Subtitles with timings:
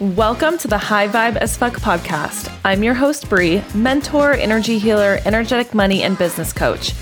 [0.00, 2.56] Welcome to the High Vibe as Fuck podcast.
[2.64, 6.94] I'm your host, Bree, mentor, energy healer, energetic money, and business coach.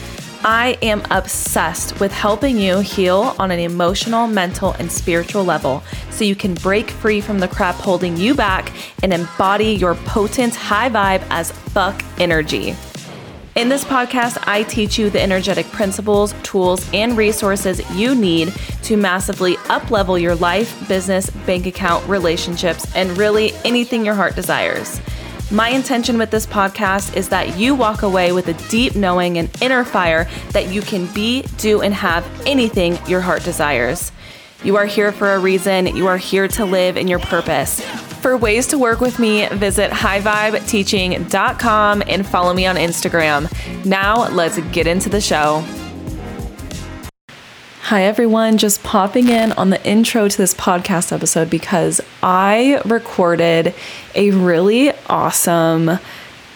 [0.43, 6.25] I am obsessed with helping you heal on an emotional, mental, and spiritual level so
[6.25, 8.73] you can break free from the crap holding you back
[9.03, 12.75] and embody your potent high vibe as fuck energy.
[13.57, 18.53] In this podcast, I teach you the energetic principles, tools, and resources you need
[18.83, 25.01] to massively uplevel your life, business, bank account, relationships, and really anything your heart desires.
[25.51, 29.49] My intention with this podcast is that you walk away with a deep knowing and
[29.63, 34.13] inner fire that you can be, do, and have anything your heart desires.
[34.65, 35.97] You are here for a reason.
[35.97, 37.81] You are here to live in your purpose.
[38.27, 43.49] For ways to work with me, visit highvibeteaching.com and follow me on Instagram.
[43.85, 45.63] Now, let's get into the show.
[47.83, 48.59] Hi, everyone.
[48.59, 53.73] Just popping in on the intro to this podcast episode because I recorded
[54.17, 56.01] a really awesome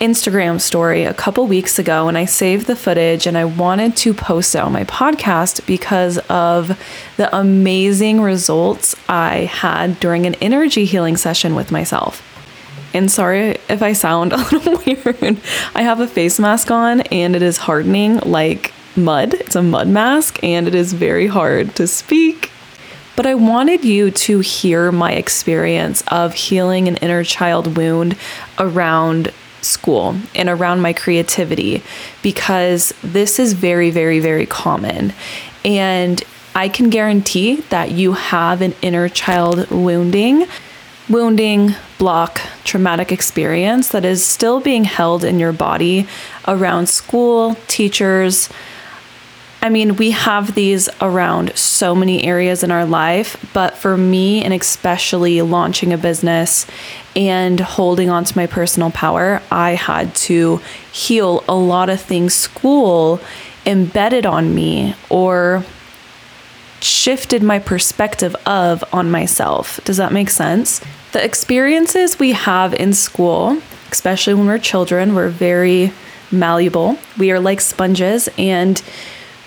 [0.01, 4.15] Instagram story a couple weeks ago and I saved the footage and I wanted to
[4.15, 6.81] post it on my podcast because of
[7.19, 12.27] the amazing results I had during an energy healing session with myself.
[12.95, 15.39] And sorry if I sound a little weird.
[15.75, 19.35] I have a face mask on and it is hardening like mud.
[19.35, 22.51] It's a mud mask and it is very hard to speak.
[23.17, 28.17] But I wanted you to hear my experience of healing an inner child wound
[28.59, 29.31] around
[29.63, 31.83] school and around my creativity
[32.23, 35.13] because this is very, very, very common.
[35.65, 36.23] And
[36.55, 40.47] I can guarantee that you have an inner child wounding,
[41.09, 46.09] wounding, block, traumatic experience that is still being held in your body
[46.49, 48.49] around school, teachers,
[49.63, 54.43] I mean, we have these around so many areas in our life, but for me,
[54.43, 56.67] and especially launching a business
[57.15, 62.33] and holding on to my personal power, I had to heal a lot of things
[62.33, 63.21] school
[63.67, 65.63] embedded on me or
[66.81, 69.79] shifted my perspective of on myself.
[69.85, 70.81] Does that make sense?
[71.13, 73.61] The experiences we have in school,
[73.93, 75.93] especially when we're children, we're very
[76.31, 76.99] malleable.
[77.19, 78.83] We are like sponges and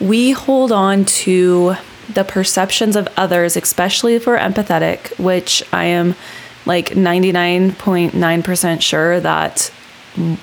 [0.03, 1.75] we hold on to
[2.14, 6.16] the perceptions of others, especially if we're empathetic, which I am
[6.66, 9.72] like 99.9% sure that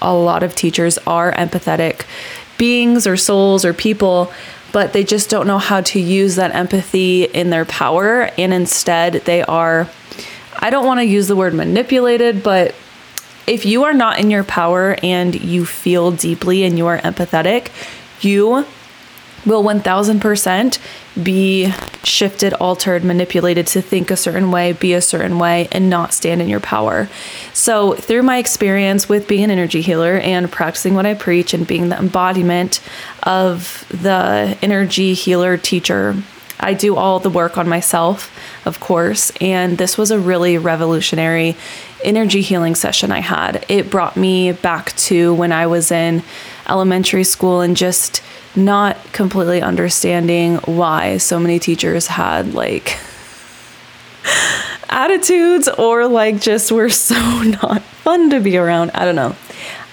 [0.00, 2.06] a lot of teachers are empathetic
[2.56, 4.32] beings or souls or people,
[4.72, 8.30] but they just don't know how to use that empathy in their power.
[8.38, 9.90] And instead, they are,
[10.58, 12.74] I don't want to use the word manipulated, but
[13.46, 17.68] if you are not in your power and you feel deeply and you are empathetic,
[18.22, 18.64] you
[19.46, 20.78] will 1000%
[21.22, 21.72] be
[22.04, 26.40] shifted, altered, manipulated to think a certain way, be a certain way, and not stand
[26.40, 27.08] in your power.
[27.52, 31.66] So, through my experience with being an energy healer and practicing what I preach and
[31.66, 32.80] being the embodiment
[33.22, 36.16] of the energy healer teacher,
[36.60, 38.30] I do all the work on myself,
[38.66, 39.32] of course.
[39.40, 41.56] And this was a really revolutionary
[42.04, 43.64] energy healing session I had.
[43.68, 46.22] It brought me back to when I was in
[46.68, 48.22] elementary school and just
[48.56, 52.98] not completely understanding why so many teachers had like
[54.88, 57.14] attitudes or like just were so
[57.62, 58.90] not fun to be around.
[58.94, 59.36] I don't know.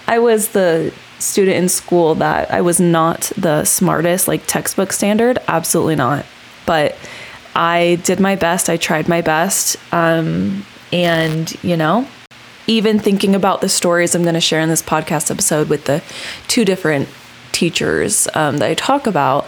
[0.08, 5.40] I was the student in school that I was not the smartest, like textbook standard.
[5.48, 6.26] Absolutely not.
[6.66, 6.96] But
[7.56, 8.70] I did my best.
[8.70, 9.78] I tried my best.
[9.92, 12.08] Um, and, you know,
[12.68, 16.04] even thinking about the stories I'm going to share in this podcast episode with the
[16.48, 17.10] two different
[17.58, 19.48] teachers um, that I talk about,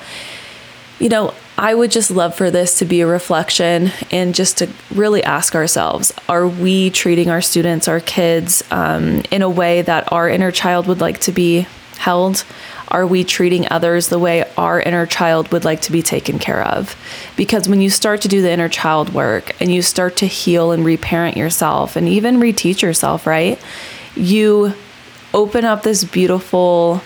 [0.98, 4.70] you know, I would just love for this to be a reflection and just to
[4.92, 10.12] really ask ourselves are we treating our students, our kids, um, in a way that
[10.12, 12.46] our inner child would like to be held?
[12.88, 16.66] Are we treating others the way our inner child would like to be taken care
[16.66, 16.96] of?
[17.36, 20.72] Because when you start to do the inner child work and you start to heal
[20.72, 23.60] and reparent yourself and even reteach yourself, right?
[24.16, 24.74] You
[25.34, 27.02] open up this beautiful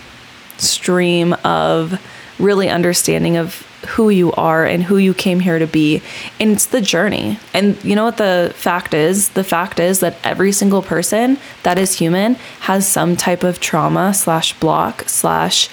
[0.63, 2.01] stream of
[2.39, 6.01] really understanding of who you are and who you came here to be.
[6.39, 7.39] And it's the journey.
[7.53, 9.29] And you know what the fact is?
[9.29, 14.13] The fact is that every single person that is human has some type of trauma
[14.13, 15.69] slash block slash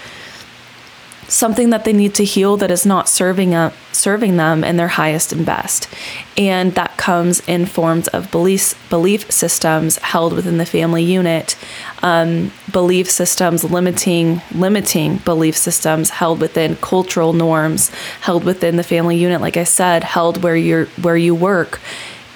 [1.28, 4.88] something that they need to heal that is not serving up serving them in their
[4.88, 5.88] highest and best.
[6.36, 11.56] And that comes in forms of beliefs belief systems held within the family unit
[12.02, 19.16] um, belief systems limiting limiting belief systems held within cultural norms held within the family
[19.16, 21.80] unit like i said held where you're where you work.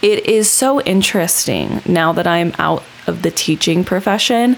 [0.03, 4.57] It is so interesting now that I'm out of the teaching profession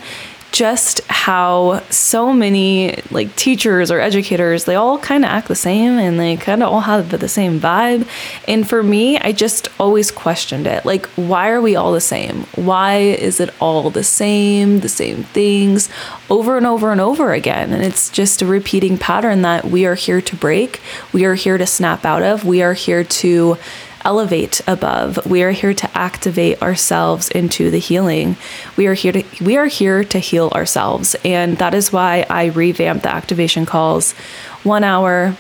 [0.57, 5.99] just how so many like teachers or educators they all kind of act the same
[5.99, 8.09] and they kind of all have the same vibe.
[8.49, 10.87] And for me i just always questioned it.
[10.87, 12.45] Like why are we all the same?
[12.55, 15.91] Why is it all the same the same things?
[16.31, 17.75] Over and over and over again.
[17.75, 20.81] And it's just a repeating pattern that we are here to break.
[21.13, 22.47] We are here to snap out of.
[22.47, 23.59] We are here to
[24.07, 25.27] elevate above.
[25.27, 28.37] We are here to activate ourselves into the healing.
[28.77, 31.17] We are here to we are here to heal ourselves.
[31.25, 34.13] And that is why I revamped the activation calls.
[34.63, 35.37] 1 hour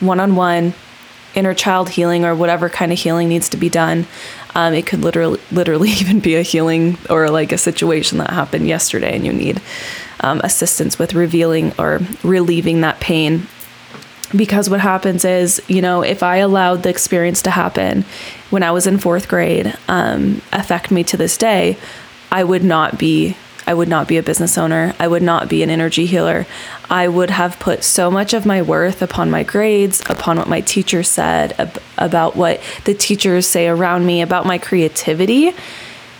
[0.00, 0.74] one-on-one
[1.34, 4.06] inner child healing or whatever kind of healing needs to be done.
[4.54, 8.68] Um, it could literally literally even be a healing or like a situation that happened
[8.68, 9.60] yesterday and you need
[10.20, 13.48] um, assistance with revealing or relieving that pain
[14.36, 18.04] because what happens is, you know, if I allowed the experience to happen
[18.50, 21.76] when I was in fourth grade um, affect me to this day,
[22.30, 23.36] I would not be.
[23.66, 24.94] I would not be a business owner.
[25.00, 26.44] I would not be an energy healer.
[26.90, 30.60] I would have put so much of my worth upon my grades, upon what my
[30.60, 35.54] teachers said, ab- about what the teachers say around me, about my creativity.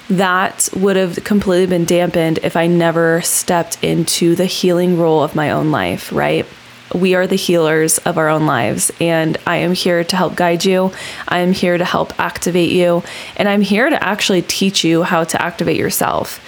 [0.08, 5.34] That would have completely been dampened if I never stepped into the healing role of
[5.34, 6.46] my own life, right?
[6.94, 8.91] We are the healers of our own lives.
[9.00, 10.93] And I am here to help guide you.
[11.29, 13.02] I am here to help activate you.
[13.37, 16.41] And I'm here to actually teach you how to activate yourself.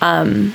[0.00, 0.54] Um,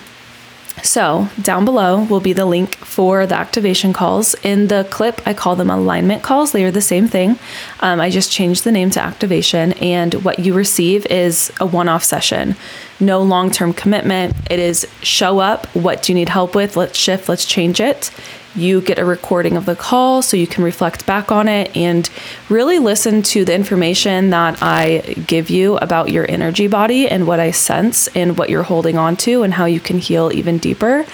[0.82, 4.34] so, down below will be the link for the activation calls.
[4.44, 6.52] In the clip, I call them alignment calls.
[6.52, 7.38] They are the same thing.
[7.80, 11.88] Um, I just changed the name to activation, and what you receive is a one
[11.88, 12.56] off session.
[13.00, 14.36] No long term commitment.
[14.50, 15.68] It is show up.
[15.76, 16.76] What do you need help with?
[16.76, 18.10] Let's shift, let's change it
[18.56, 22.10] you get a recording of the call so you can reflect back on it and
[22.50, 27.40] really listen to the information that I give you about your energy body and what
[27.40, 31.06] I sense and what you're holding on to and how you can heal even deeper.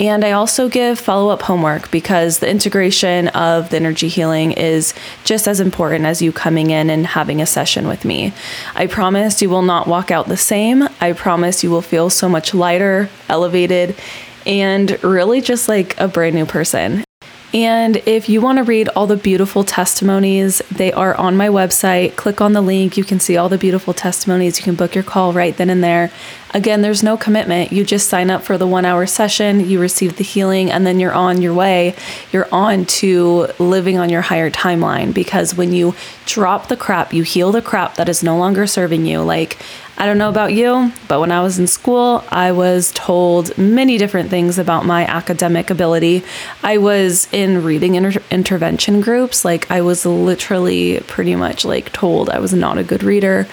[0.00, 4.94] And I also give follow up homework because the integration of the energy healing is
[5.24, 8.32] just as important as you coming in and having a session with me.
[8.74, 10.88] I promise you will not walk out the same.
[11.02, 13.94] I promise you will feel so much lighter, elevated,
[14.46, 17.04] and really just like a brand new person.
[17.52, 22.14] And if you want to read all the beautiful testimonies, they are on my website.
[22.14, 22.96] Click on the link.
[22.96, 24.58] You can see all the beautiful testimonies.
[24.58, 26.12] You can book your call right then and there.
[26.52, 27.72] Again, there's no commitment.
[27.72, 30.98] You just sign up for the one hour session, you receive the healing, and then
[30.98, 31.94] you're on your way.
[32.32, 35.94] You're on to living on your higher timeline because when you
[36.26, 39.22] drop the crap, you heal the crap that is no longer serving you.
[39.22, 39.58] Like,
[39.96, 43.98] I don't know about you, but when I was in school, I was told many
[43.98, 46.24] different things about my academic ability.
[46.62, 49.44] I was in reading inter- intervention groups.
[49.44, 53.46] Like, I was literally pretty much like told I was not a good reader.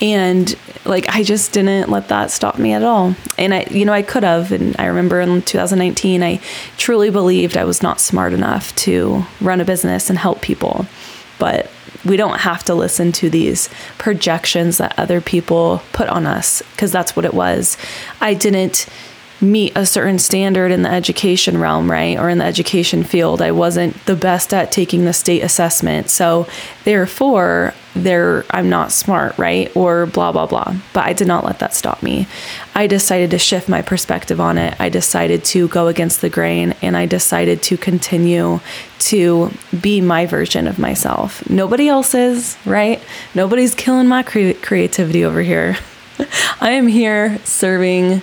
[0.00, 0.54] And
[0.84, 3.14] like, I just didn't let that stop me at all.
[3.38, 4.52] And I, you know, I could have.
[4.52, 6.40] And I remember in 2019, I
[6.76, 10.86] truly believed I was not smart enough to run a business and help people.
[11.38, 11.70] But
[12.04, 16.92] we don't have to listen to these projections that other people put on us because
[16.92, 17.76] that's what it was.
[18.20, 18.86] I didn't
[19.40, 22.18] meet a certain standard in the education realm, right?
[22.18, 23.42] Or in the education field.
[23.42, 26.08] I wasn't the best at taking the state assessment.
[26.10, 26.46] So
[26.84, 29.74] therefore, there I'm not smart, right?
[29.76, 30.74] Or blah blah blah.
[30.92, 32.26] But I did not let that stop me.
[32.74, 34.78] I decided to shift my perspective on it.
[34.80, 38.60] I decided to go against the grain and I decided to continue
[38.98, 39.50] to
[39.80, 41.48] be my version of myself.
[41.48, 43.02] Nobody else's, right?
[43.34, 45.76] Nobody's killing my cre- creativity over here.
[46.60, 48.22] I am here serving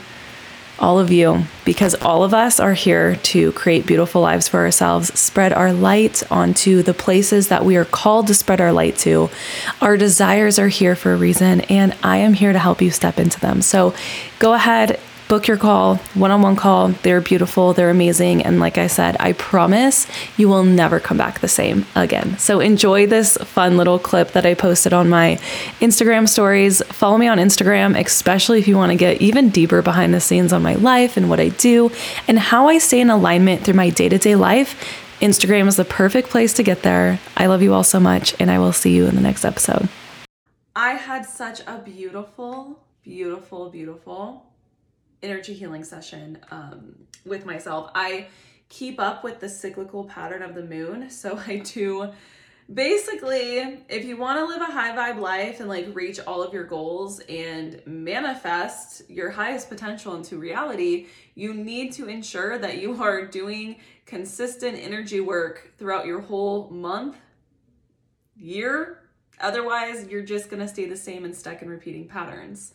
[0.83, 5.17] all of you, because all of us are here to create beautiful lives for ourselves,
[5.17, 9.29] spread our light onto the places that we are called to spread our light to.
[9.81, 13.17] Our desires are here for a reason, and I am here to help you step
[13.17, 13.61] into them.
[13.61, 13.95] So
[14.39, 14.99] go ahead,
[15.33, 16.89] book your call, one on one call.
[16.89, 18.45] They're beautiful, they're amazing.
[18.45, 20.05] And like I said, I promise
[20.37, 22.37] you will never come back the same again.
[22.37, 25.39] So enjoy this fun little clip that I posted on my
[25.79, 26.83] Instagram stories.
[26.89, 30.53] Follow me on Instagram, especially if you want to get even deeper behind the scenes
[30.53, 31.89] on my life and what I do
[32.27, 34.79] and how I stay in alignment through my day to day life.
[35.19, 37.19] Instagram is the perfect place to get there.
[37.35, 39.89] I love you all so much, and I will see you in the next episode.
[40.75, 44.52] I had such a beautiful, beautiful, beautiful
[45.23, 47.91] energy healing session um, with myself.
[47.95, 48.27] I
[48.69, 51.09] keep up with the cyclical pattern of the moon.
[51.09, 52.11] So I do
[52.73, 56.53] basically, if you want to live a high vibe life and like reach all of
[56.53, 63.01] your goals and manifest your highest potential into reality, you need to ensure that you
[63.01, 67.17] are doing consistent energy work throughout your whole month,
[68.35, 69.03] year,
[69.39, 72.73] Otherwise, you're just gonna stay the same and stuck in repeating patterns.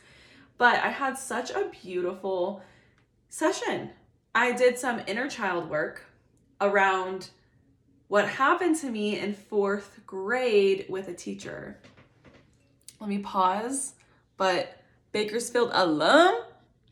[0.59, 2.63] But I had such a beautiful
[3.29, 3.91] session.
[4.35, 6.05] I did some inner child work
[6.61, 7.31] around
[8.09, 11.79] what happened to me in fourth grade with a teacher.
[13.01, 13.95] Let me pause,
[14.37, 16.43] but Bakersfield alum.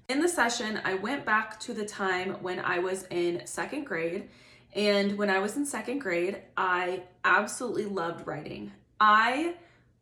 [0.08, 4.28] In the session, I went back to the time when I was in second grade.
[4.74, 8.72] And when I was in second grade, I absolutely loved writing.
[9.00, 9.54] I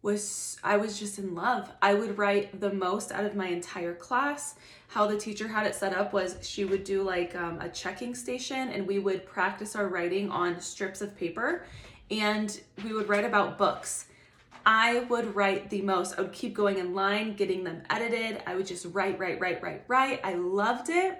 [0.05, 1.73] was I was just in love.
[1.81, 4.55] I would write the most out of my entire class.
[4.89, 8.15] How the teacher had it set up was she would do like um, a checking
[8.15, 11.65] station, and we would practice our writing on strips of paper,
[12.11, 14.07] and we would write about books.
[14.67, 16.19] I would write the most.
[16.19, 18.43] I would keep going in line, getting them edited.
[18.47, 20.21] I would just write, write, write, write, write.
[20.23, 21.19] I loved it.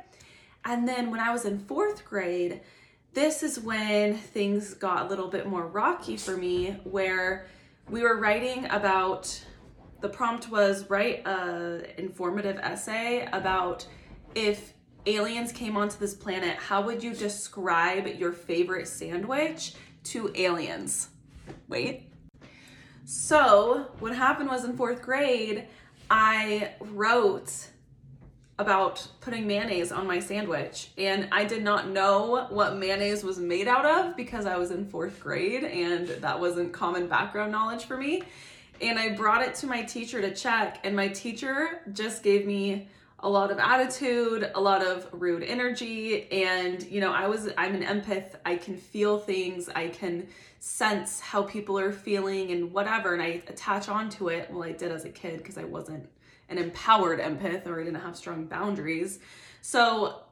[0.65, 2.61] And then when I was in fourth grade,
[3.15, 7.47] this is when things got a little bit more rocky for me, where
[7.89, 9.41] we were writing about
[10.01, 13.87] the prompt was write a informative essay about
[14.35, 14.75] if
[15.07, 19.75] aliens came onto this planet, how would you describe your favorite sandwich
[20.05, 21.09] to aliens?
[21.69, 22.11] Wait.
[23.05, 25.69] So, what happened was in fourth grade,
[26.11, 27.69] I wrote
[28.59, 30.91] about putting mayonnaise on my sandwich.
[30.97, 34.87] And I did not know what mayonnaise was made out of because I was in
[34.87, 38.23] fourth grade and that wasn't common background knowledge for me.
[38.81, 42.89] And I brought it to my teacher to check, and my teacher just gave me
[43.21, 46.31] a lot of attitude, a lot of rude energy.
[46.31, 48.35] And, you know, I was, I'm an empath.
[48.45, 50.27] I can feel things, I can
[50.59, 53.15] sense how people are feeling and whatever.
[53.15, 54.51] And I attach onto it.
[54.51, 56.09] Well, I did as a kid because I wasn't
[56.49, 59.19] an empowered empath or I didn't have strong boundaries.
[59.61, 60.23] So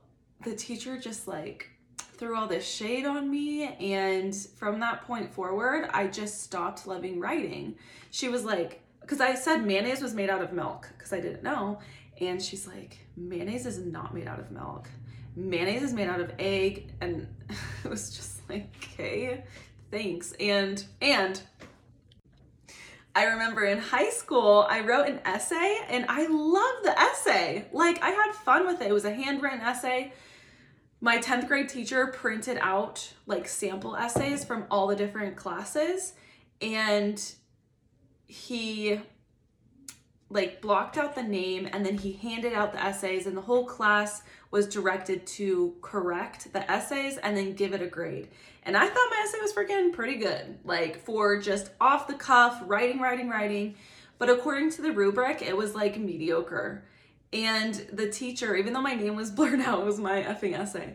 [0.44, 3.64] the teacher just like threw all this shade on me.
[3.64, 7.76] And from that point forward, I just stopped loving writing.
[8.10, 11.42] She was like, because I said mayonnaise was made out of milk because I didn't
[11.42, 11.80] know.
[12.20, 14.88] And she's like, mayonnaise is not made out of milk.
[15.34, 16.92] Mayonnaise is made out of egg.
[17.00, 17.26] And
[17.84, 19.42] it was just like, okay,
[19.90, 20.32] thanks.
[20.38, 21.42] And, and,
[23.14, 27.66] I remember in high school, I wrote an essay and I loved the essay.
[27.72, 28.88] Like, I had fun with it.
[28.88, 30.12] It was a handwritten essay.
[31.00, 36.14] My 10th grade teacher printed out like sample essays from all the different classes
[36.62, 37.20] and
[38.26, 39.00] he
[40.32, 43.66] like blocked out the name and then he handed out the essays and the whole
[43.66, 48.28] class was directed to correct the essays and then give it a grade.
[48.64, 52.62] And I thought my essay was freaking pretty good, like for just off the cuff,
[52.66, 53.74] writing, writing, writing.
[54.18, 56.84] But according to the rubric, it was like mediocre.
[57.32, 60.94] And the teacher, even though my name was blurred out, was my effing essay.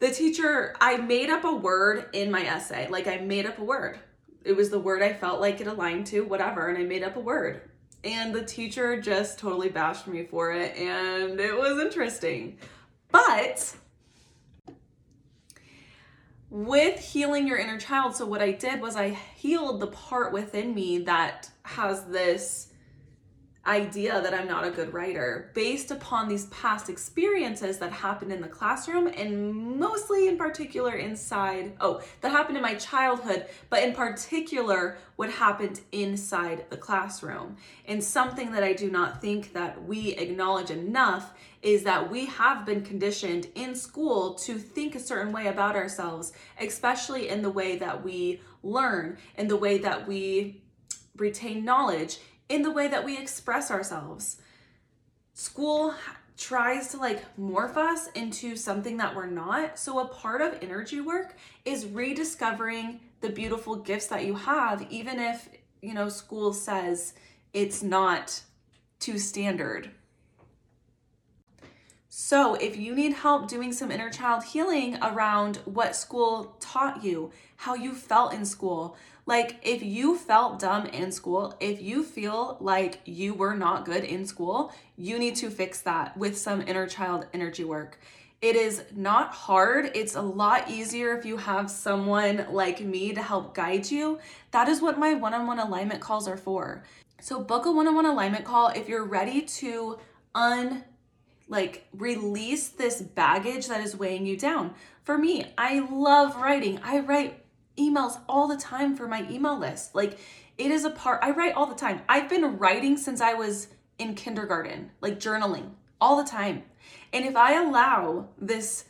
[0.00, 2.88] The teacher, I made up a word in my essay.
[2.88, 3.98] Like I made up a word.
[4.42, 7.16] It was the word I felt like it aligned to, whatever, and I made up
[7.16, 7.70] a word.
[8.02, 12.56] And the teacher just totally bashed me for it, and it was interesting.
[13.12, 13.76] But
[16.48, 20.74] with healing your inner child, so what I did was I healed the part within
[20.74, 22.69] me that has this
[23.66, 28.40] idea that I'm not a good writer based upon these past experiences that happened in
[28.40, 33.92] the classroom and mostly in particular inside, oh, that happened in my childhood, but in
[33.92, 37.56] particular what happened inside the classroom.
[37.86, 42.64] And something that I do not think that we acknowledge enough is that we have
[42.64, 47.76] been conditioned in school to think a certain way about ourselves, especially in the way
[47.76, 50.62] that we learn, in the way that we
[51.16, 52.18] retain knowledge
[52.50, 54.36] in the way that we express ourselves.
[55.32, 55.94] School
[56.36, 59.78] tries to like morph us into something that we're not.
[59.78, 65.20] So, a part of energy work is rediscovering the beautiful gifts that you have, even
[65.20, 65.48] if,
[65.80, 67.14] you know, school says
[67.54, 68.42] it's not
[68.98, 69.90] too standard.
[72.08, 77.30] So, if you need help doing some inner child healing around what school taught you,
[77.56, 78.96] how you felt in school,
[79.30, 84.02] like, if you felt dumb in school, if you feel like you were not good
[84.02, 88.00] in school, you need to fix that with some inner child energy work.
[88.42, 89.92] It is not hard.
[89.94, 94.18] It's a lot easier if you have someone like me to help guide you.
[94.50, 96.82] That is what my one on one alignment calls are for.
[97.20, 100.00] So, book a one on one alignment call if you're ready to
[100.34, 100.82] un
[101.46, 104.74] like release this baggage that is weighing you down.
[105.04, 106.80] For me, I love writing.
[106.82, 107.39] I write
[107.80, 109.94] emails all the time for my email list.
[109.94, 110.18] Like
[110.58, 112.02] it is a part, I write all the time.
[112.08, 113.68] I've been writing since I was
[113.98, 115.70] in kindergarten, like journaling
[116.00, 116.64] all the time.
[117.12, 118.84] And if I allow this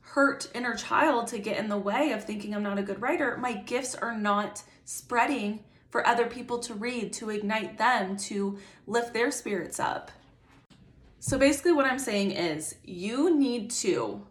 [0.00, 3.36] hurt inner child to get in the way of thinking I'm not a good writer,
[3.36, 9.14] my gifts are not spreading for other people to read, to ignite them, to lift
[9.14, 10.10] their spirits up.
[11.20, 14.26] So basically, what I'm saying is you need to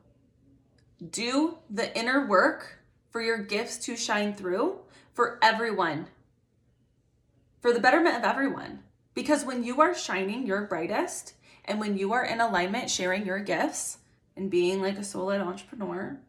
[1.10, 2.83] do the inner work
[3.14, 4.80] for your gifts to shine through
[5.14, 6.08] for everyone,
[7.62, 8.80] for the betterment of everyone.
[9.14, 13.38] Because when you are shining your brightest and when you are in alignment, sharing your
[13.38, 14.00] gifts
[14.36, 16.20] and being like a solid entrepreneur,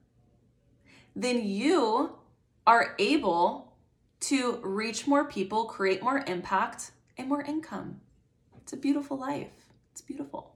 [1.17, 2.13] then you
[2.67, 3.73] are able
[4.21, 8.01] to reach more people, create more impact, and more income.
[8.59, 9.71] It's a beautiful life.
[9.93, 10.55] It's beautiful.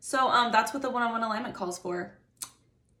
[0.00, 2.18] So um, that's what the one-on-one alignment calls for.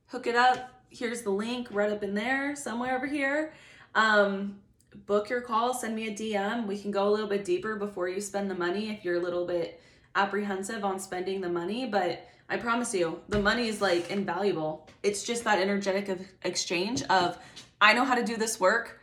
[0.06, 0.77] Hook it up.
[0.90, 3.52] Here's the link right up in there, somewhere over here.
[3.94, 4.58] Um,
[5.06, 6.66] book your call, send me a DM.
[6.66, 9.22] We can go a little bit deeper before you spend the money if you're a
[9.22, 9.80] little bit
[10.14, 14.88] apprehensive on spending the money, but I promise you, the money is like invaluable.
[15.02, 17.38] It's just that energetic of exchange of
[17.80, 19.00] I know how to do this work.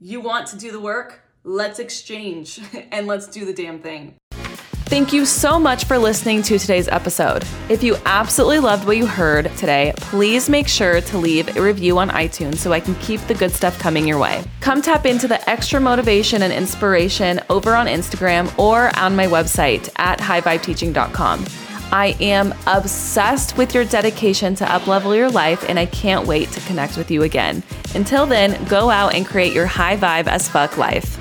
[0.00, 1.22] You want to do the work?
[1.44, 4.16] Let's exchange and let's do the damn thing.
[4.94, 7.44] Thank you so much for listening to today's episode.
[7.68, 11.98] If you absolutely loved what you heard today, please make sure to leave a review
[11.98, 14.44] on iTunes so I can keep the good stuff coming your way.
[14.60, 19.90] Come tap into the extra motivation and inspiration over on Instagram or on my website
[19.96, 21.44] at highvibeteaching.com.
[21.90, 26.60] I am obsessed with your dedication to uplevel your life, and I can't wait to
[26.68, 27.64] connect with you again.
[27.96, 31.18] Until then, go out and create your high vibe as fuck life.